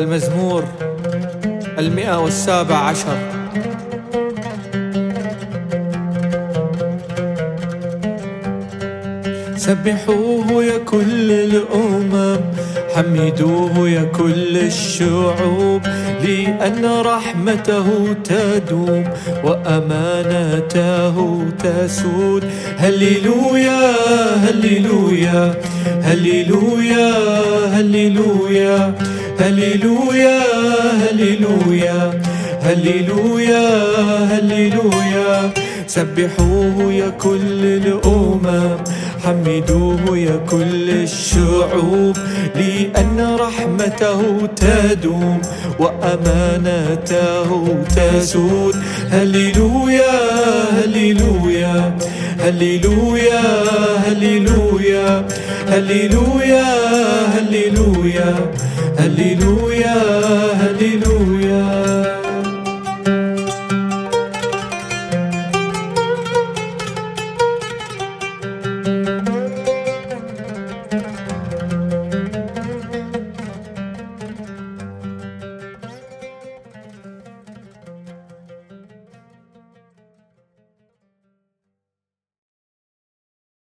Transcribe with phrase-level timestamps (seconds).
[0.00, 0.64] المزمور
[1.78, 3.18] المئة والسابع عشر.
[9.56, 12.36] سبحوه يا كل الأمم
[12.94, 15.82] حمدوه يا كل الشعوب
[16.24, 19.04] لأن رحمته تدوم
[19.44, 21.16] وأمانته
[21.58, 22.44] تسود.
[22.78, 23.90] هللويا
[24.36, 25.54] هللويا.
[26.02, 27.12] هللويا
[27.74, 28.94] هللويا
[29.40, 30.40] هللويا
[31.02, 32.20] هللويا
[32.62, 33.68] هللويا
[34.32, 35.50] هللويا.
[35.86, 38.76] سبحوه يا كل الأمم
[39.24, 42.16] حمدوه يا كل الشعوب
[42.54, 44.20] لأن رحمته
[44.56, 45.40] تدوم
[45.78, 47.50] وأمانته
[47.96, 48.76] تسود.
[49.10, 50.14] هللويا
[50.78, 51.96] هللويا
[52.40, 53.42] هللويا
[54.06, 55.26] هللويا.
[55.70, 56.66] هللويا
[57.34, 58.30] هللويا
[58.98, 59.96] هللويا
[60.62, 61.20] هللويا.